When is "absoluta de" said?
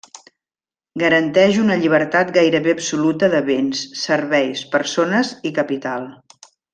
2.77-3.41